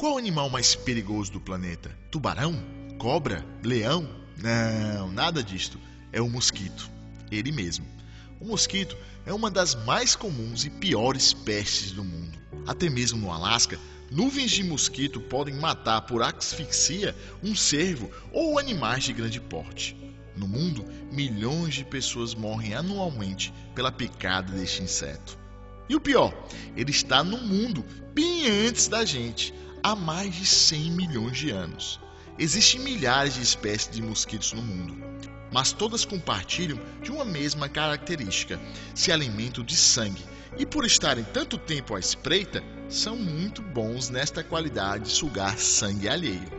[0.00, 1.94] Qual o animal mais perigoso do planeta?
[2.10, 2.58] Tubarão?
[2.96, 3.44] Cobra?
[3.62, 4.08] Leão?
[4.42, 5.78] Não, nada disto.
[6.10, 6.90] É o mosquito.
[7.30, 7.84] Ele mesmo.
[8.40, 12.38] O mosquito é uma das mais comuns e piores pestes do mundo.
[12.66, 13.78] Até mesmo no Alasca,
[14.10, 19.94] nuvens de mosquito podem matar por asfixia um cervo ou animais de grande porte.
[20.34, 20.82] No mundo,
[21.12, 25.38] milhões de pessoas morrem anualmente pela picada deste inseto.
[25.90, 26.32] E o pior,
[26.74, 29.52] ele está no mundo bem antes da gente,
[29.82, 32.00] há mais de 100 milhões de anos.
[32.38, 34.96] Existem milhares de espécies de mosquitos no mundo,
[35.52, 38.60] mas todas compartilham de uma mesma característica:
[38.94, 40.24] se alimentam de sangue
[40.56, 46.08] e, por estarem tanto tempo à espreita, são muito bons nesta qualidade de sugar sangue
[46.08, 46.50] alheio.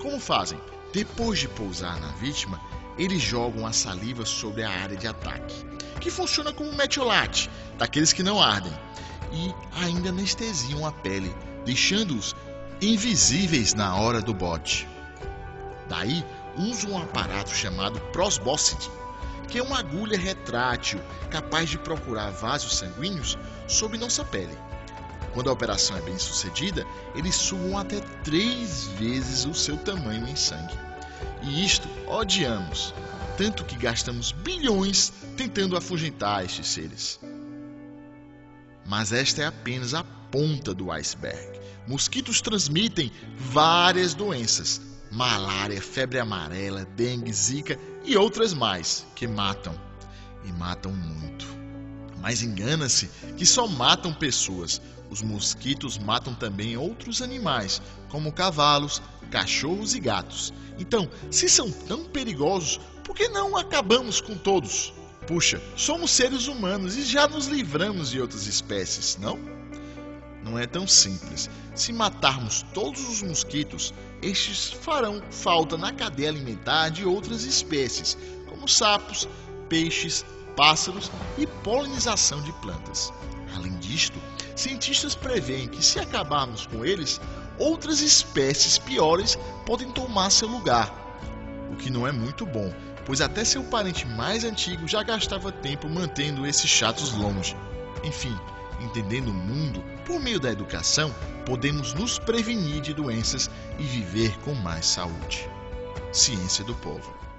[0.00, 0.58] Como fazem?
[0.92, 2.60] Depois de pousar na vítima,
[2.98, 5.54] eles jogam a saliva sobre a área de ataque,
[6.00, 8.72] que funciona como metiolate, daqueles que não ardem,
[9.32, 11.32] e ainda anestesiam a pele,
[11.64, 12.34] deixando-os
[12.80, 14.88] invisíveis na hora do bote.
[15.88, 16.24] Daí
[16.56, 18.90] usam um aparato chamado prosbócide,
[19.48, 23.36] que é uma agulha retrátil capaz de procurar vasos sanguíneos
[23.66, 24.56] sob nossa pele.
[25.32, 30.36] Quando a operação é bem sucedida, eles sugam até três vezes o seu tamanho em
[30.36, 30.74] sangue.
[31.42, 32.94] E isto odiamos,
[33.36, 37.20] tanto que gastamos bilhões tentando afugentar estes seres.
[38.86, 41.60] Mas esta é apenas a ponta do iceberg.
[41.86, 49.74] Mosquitos transmitem várias doenças: malária, febre amarela, dengue, zika e outras mais, que matam.
[50.44, 51.46] E matam muito.
[52.20, 54.80] Mas engana-se que só matam pessoas.
[55.10, 60.52] Os mosquitos matam também outros animais, como cavalos, cachorros e gatos.
[60.78, 64.92] Então, se são tão perigosos, por que não acabamos com todos?
[65.26, 69.59] Puxa, somos seres humanos e já nos livramos de outras espécies, não?
[70.42, 71.50] Não é tão simples.
[71.74, 73.92] Se matarmos todos os mosquitos,
[74.22, 78.16] estes farão falta na cadeia alimentar de outras espécies,
[78.48, 79.28] como sapos,
[79.68, 80.24] peixes,
[80.56, 83.12] pássaros e polinização de plantas.
[83.54, 84.18] Além disto,
[84.54, 87.20] cientistas preveem que se acabarmos com eles,
[87.58, 90.92] outras espécies piores podem tomar seu lugar,
[91.70, 92.72] o que não é muito bom,
[93.04, 97.56] pois até seu parente mais antigo já gastava tempo mantendo esses chatos longe.
[98.04, 98.36] Enfim,
[98.80, 101.14] entendendo o mundo por meio da educação,
[101.44, 105.48] podemos nos prevenir de doenças e viver com mais saúde.
[106.12, 107.29] Ciência do Povo.